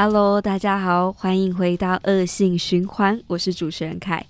[0.00, 4.24] Hello，大家好，欢迎回到恶性循环，我是主持人凯。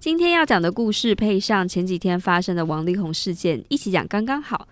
[0.00, 4.66] 今天要讲的故事配上前几天发生的王力宏事件一起讲，刚刚好。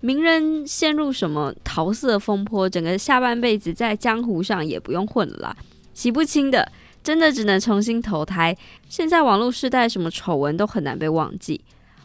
[0.00, 5.56] 名人陷入什么桃色风波，整个下半辈子在江湖上也不用混了啦，
[5.92, 6.72] 洗不清的，
[7.04, 8.56] 真的只能重新投胎。
[8.88, 11.60] 现在网络时代，什么丑闻都很难被忘记。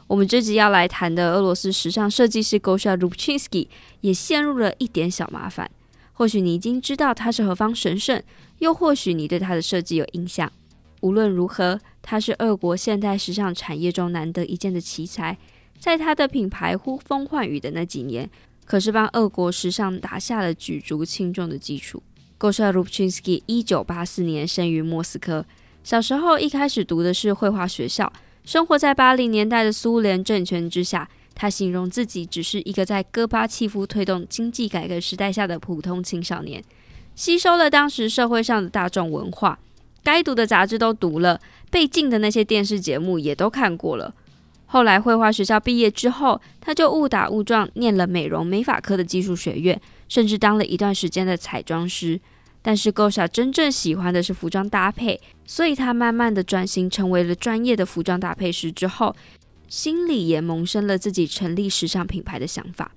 [0.08, 3.70] 我们这集要来谈的俄罗斯时尚设计师 Gosha Rubchinski
[4.02, 5.72] 也陷入了一点小麻烦。
[6.18, 8.20] 或许你已经知道他是何方神圣，
[8.58, 10.52] 又或许你对他的设计有印象。
[11.02, 15.38] 无论如何，他是俄国现代时尚产业中难得一见的奇才。
[15.78, 18.28] 在他的品牌呼风唤雨的那几年，
[18.66, 22.02] 可是帮俄国时尚打下了举足轻重的基础。
[22.40, 25.46] Gosha Rubchinskiy 一九八四年生于莫斯科，
[25.84, 28.12] 小时候一开始读的是绘画学校，
[28.44, 31.08] 生活在八零年代的苏联政权之下。
[31.40, 36.64] 他形容自己只是一个在戈巴契夫推动经济改革时代下的普通青少年，
[37.14, 39.60] 吸收了当时社会上的大众文化，
[40.04, 41.40] 该读的杂志都读了，
[41.70, 44.12] 被禁的那些电视节目也都看过了。
[44.66, 52.20] 后来绘画学校毕业之后，他就误打误撞念了美容美发科的技术学院，甚至当了一段时间的彩妆师。
[52.64, 59.16] 但是 Gosha 真正喜欢的是服装搭配，所以他慢慢的转型成为了专业的服装搭配师之后，
[59.68, 62.92] 心里也萌生了自己成立时尚品牌的想法。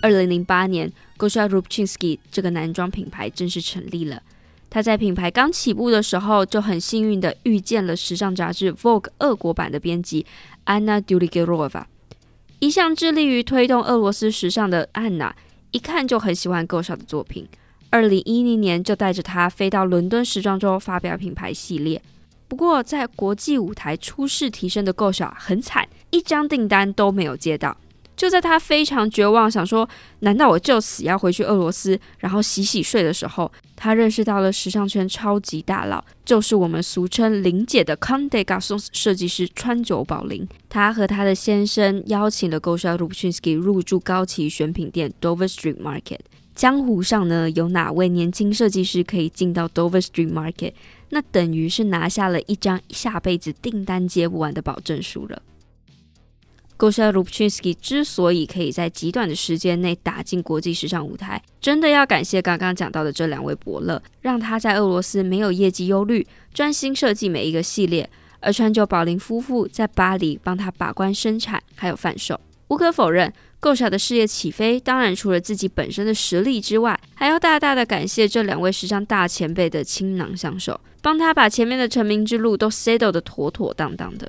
[0.00, 4.22] 二零零八年，Gosha Rubchinskiy 这个男装品牌正式成立了。
[4.70, 10.24] 他在品牌刚起步的时候，就很幸运的遇见了时尚杂志《Vogue》俄国版的编辑
[10.64, 11.86] 安娜·杜里格罗娃。
[12.60, 15.34] 一向致力于推动俄罗斯时尚的安娜，
[15.72, 17.48] 一看就很喜欢 Gosha 的作品。
[17.92, 22.00] 二零一零年，就带着他飞到伦敦时装周发表品牌系列。
[22.48, 27.76] 不过，在国际舞台初试啼声的构想很惨，一张订单都没有接到。
[28.16, 29.86] 就在他非常绝望，想说
[30.20, 40.48] “难道我就此要回去俄罗斯，然后洗洗睡”的时候，他认识到了时尚圈超级大佬，就是我们俗称“玲姐”的 Conde g a s o n s 设计师川久保玲。
[40.70, 46.20] 他和他的先生邀请了 Gosha Rubchinskiy 入驻高级选品店 Dover Street Market。
[46.54, 50.74] 江湖上呢，有哪位年轻设计师可以进到 Dover Street Market，
[51.08, 55.42] 那等于是拿下了一张下辈子订单接不完的保证书了。
[56.78, 68.08] Gosha Rubchinskiy 之所以可以在极短的时间内打进国际时尚舞台，真的要感谢刚刚讲到的这两位伯乐，让他在俄罗斯没有业绩忧虑，专心设计每一个系列。
[68.40, 72.40] 而川久保玲夫妇在巴黎帮他把关生产，还有贩售。
[72.72, 84.26] 无可否认，Gosha 的事业起飞，当然除了自己本身的实力之外，还要大大的感谢这两位时尚大前辈的倾囊相授，帮他把前面的成名之路都 settle 得妥妥当当的。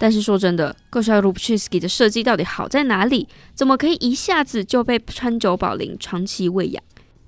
[0.00, 3.28] 但是说真的，Gosha Rubchinskiy 的设计到底好在哪里？
[3.54, 6.82] 怎么可以一下子就被川久保玲长期喂养？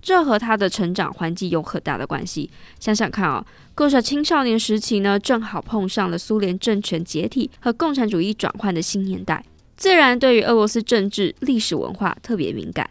[0.05, 2.51] 这和他的成长环境有很大的关系。
[2.79, 3.45] 想想看啊
[3.75, 9.43] ，Gosha 青少年时期呢，正好碰上了苏联政权解体和共产主义转换的新年代，
[9.79, 12.89] 自然对于俄罗斯政治、历史文化特别敏感。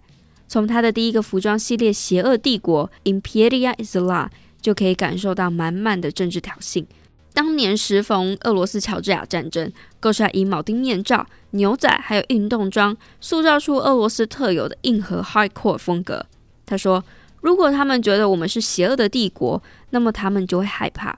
[0.48, 4.28] 从他的第一个服装系列“邪恶帝国 ”（Imperia Zla）
[4.60, 6.84] 就可以感受到满满的政治挑衅。
[7.32, 16.26] 当年时逢俄罗斯乔治亚战争，Gosha 以铆钉面罩、牛仔还有运动装，塑造出俄罗斯特有的硬核 hardcore 风格。
[16.66, 17.04] 他说
[17.42, 21.18] ：“如果他们觉得我们是邪恶的帝国，那么他们就会害怕。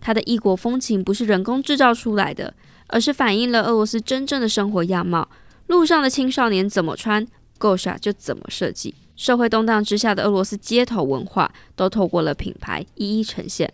[0.00, 2.54] 他的异国风情不是人工制造出来的，
[2.88, 5.28] 而是反映了俄罗斯真正的生活样貌。
[5.66, 7.26] 路上的青少年怎么穿
[7.58, 8.94] ，Gosha 就怎么设计。
[9.16, 13.72] 社会动荡之下的俄罗斯街头文化，都透过了品牌一一呈现。”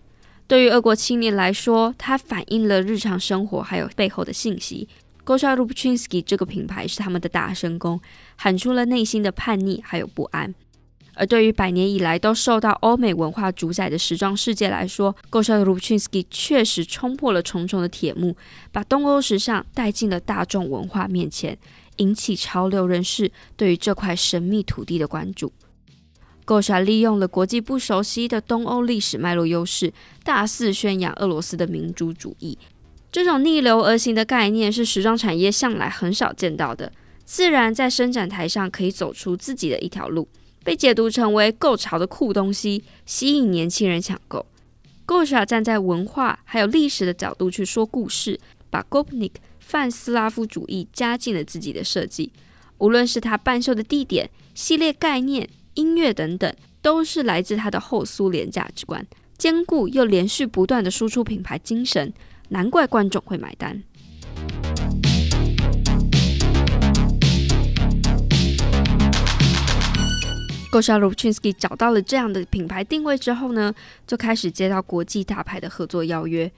[0.48, 4.88] 对于俄国青年来说，它反映了日常生活还有背后的信息。
[5.24, 8.00] Gosha r u b c h i n s k y 这个品牌是他们的大声公，
[8.36, 10.54] 喊出了内心的叛逆还有不安。
[11.14, 18.36] 而对于百年以来都受到欧美文化主宰的时装世界来说，Gosha Rubchinskiy 确实冲破了重重的铁幕，
[18.70, 21.58] 把东欧时尚带进了大众文化面前，
[21.96, 25.52] 引起潮流人士对于这块神秘土地的关注。
[26.44, 29.92] Gosha 利用了国际不熟悉的东欧历史脉络优势，
[30.24, 32.58] 大肆宣扬俄罗斯的民主主义。
[33.12, 36.90] 这种逆流而行的概念是时装产业向来很少见到的，
[37.24, 40.26] 自然在伸展台上可以走出自己的一条路，
[40.64, 44.46] 被解读成为够潮的酷东西，吸引年轻人抢购。
[45.06, 48.38] Gosha 站在文化还有历史的角度去说故事，
[48.70, 52.32] 把 Gopnik 泛斯拉夫主义加进了自己的设计。
[52.78, 55.48] 无论是他办秀的地点、系列概念。
[55.74, 59.06] 音乐等等，都是来自他的后苏联价值观，
[59.38, 62.12] 坚固又连续不断的输出品牌精神，
[62.50, 63.82] 难怪观众会买单。
[70.72, 73.74] Gosha Rubchinskiy 找到了这样的品牌定位之后呢，
[74.06, 76.50] 就开始接到国际大牌的合作邀约。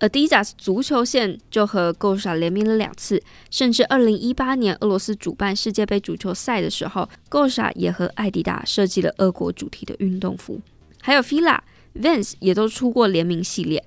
[0.00, 10.60] Adidas 足球线就和 Gosha 联名了两次，甚至2018年俄罗斯主办世界杯足球赛的时候，Gosha 也和爱迪达设计了俄国主题的运动服。
[11.00, 11.60] 还有 Fila、
[11.94, 13.84] Vans 也都出过联名系列。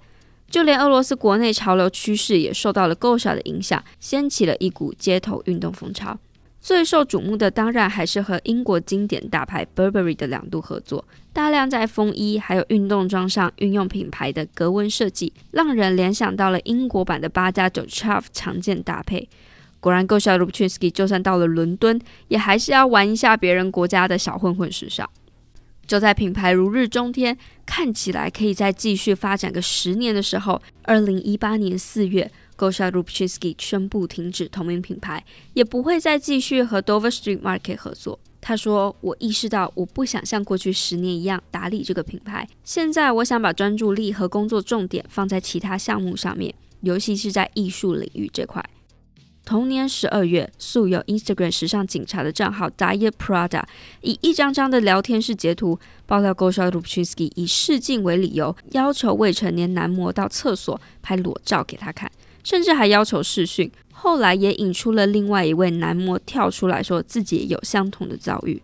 [0.49, 6.17] 就连俄罗斯国内潮流趋势也受到了 Gosha 的影响，掀起了一股街头运动风潮。
[6.63, 19.27] 最受瞩目的当然还是和英国经典大牌 Burberry 的两度合作，大量在风衣还有运动装上运用品牌的格纹设计，让人联想到了英国版的八加九 Chav 常见搭配。
[19.81, 21.99] 果然，Gosha Rubchinskiy 就算到了伦敦，
[22.29, 25.09] 也还是要玩一下别人国家的小混混时尚。
[25.85, 32.31] 就在品牌如日中天，看起来可以再继续发展个十年的时候，二零一八年四月。
[32.57, 35.23] Gosha Rubchinskiy 宣布停止同名品牌，
[35.53, 38.19] 也不会再继续和 Dover Street Market 合作。
[38.39, 48.63] 他说：“我意识到我不想像过去十年一样打理这个品牌，现在我想把专注力和工作重点放在其他项目上面，尤其是在艺术领域这块。”
[49.45, 53.61] 同年十二月，素有 Instagram 时尚警察的账号 Diet Prada
[53.99, 62.09] 以一张张的聊天室截图爆料，Gosha Rubchinskiy 以试镜为理由，要求未成年男模到厕所拍裸照给他看。
[62.43, 68.61] 甚至还要求试训，后来也引出了另外一位男模跳出来说自己有相同的遭遇。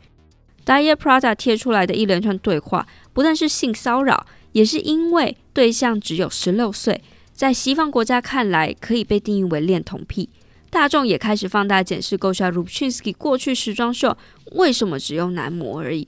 [0.65, 7.01] Diet Prada 贴出来的一连串对话，不但是性骚扰，也是因为对象只有十六岁，
[7.33, 10.29] 在西方国家看来可以被定义为恋童癖。
[10.69, 14.15] 大众也开始放大检视 Gosha Rubchinskiy 过去时装秀
[14.51, 16.07] 为什么只有男模而已，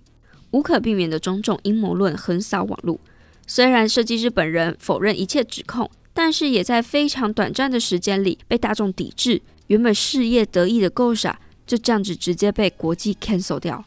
[0.51, 2.99] 无可避免的种种阴谋论横扫网络。
[3.47, 5.89] 虽然设计师本人否认一切指控。
[6.23, 11.33] 但是也在非常短暂的时间里被大众抵制，原本事业得意的 Gosha
[11.65, 13.83] 就这样子直接被国际 cancel 掉。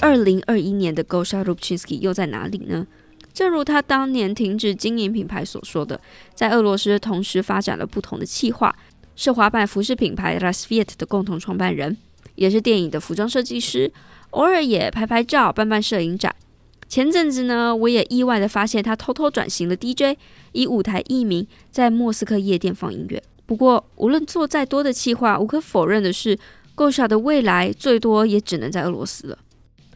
[0.00, 2.84] 二零二一年的 Gosha Rubchinsky 又在哪里呢？
[3.32, 6.00] 正如他当年停止经营品牌所说的，
[6.34, 8.74] 在俄罗斯同时发展了不同的企划，
[9.14, 11.96] 是滑板服饰品牌 Rasviet 的共同创办人，
[12.34, 13.92] 也是电影的服装设计师。
[14.30, 16.34] 偶尔也拍拍照，办办摄影展。
[16.88, 20.18] 前阵子呢，我也意外的发现他偷偷转型了 DJ，
[20.52, 23.22] 以舞台艺名在莫斯科夜店放音乐。
[23.46, 26.38] 不过，无论做再多的企划，无可否认的是
[26.74, 29.38] ，Gosha 的未来最多也只能在俄罗斯了。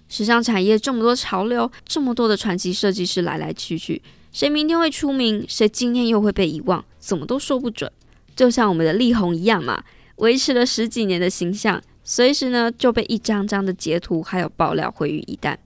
[0.08, 4.00] 时尚产业这么多潮流，这么多的传奇设计师来来去去，
[4.30, 7.90] 谁明天会出名，谁今天又会被遗忘，怎么都说不准。
[8.36, 9.82] 就像我们的力宏一样嘛，
[10.16, 11.82] 维持了十几年的形象。
[12.04, 15.56] 随时呢就被一张张的截图还有爆料毁于一旦。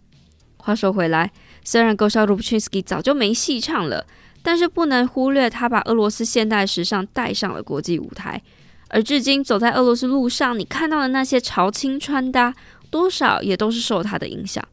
[0.57, 1.31] 话说回来，
[1.65, 4.07] 虽然 Gosha Rubchinskiy 早就没戏唱了，
[4.43, 8.41] 但是不能忽略他把俄罗斯现代时尚带上了国际舞台。
[8.91, 12.55] 而至今走在俄罗斯路上，你看到的那些潮青穿搭，
[12.91, 14.67] 多少也都是受他的影响。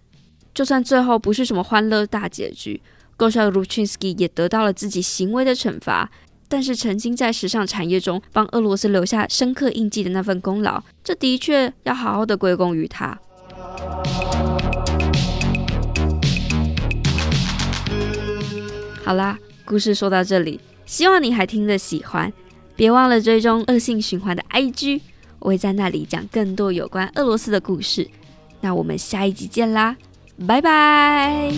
[0.54, 2.82] 就算最后不是什么欢乐大结局
[3.18, 6.10] ，Gosha Rubchinskiy 也得到了自己行为的惩罚。
[6.56, 13.19] 但是曾经在时尚产业中帮俄罗斯留下深刻印记的那份功劳，这的确要好好的归功于他。
[19.04, 22.31] 好啦，故事说到这里，希望你还听得喜欢。
[22.78, 25.02] 别忘了追踪恶性循环的 IG，
[25.40, 28.09] 我会在那里讲更多有关俄罗斯的故事。
[28.62, 29.97] 那我们下一集见啦，
[30.47, 31.52] 拜拜。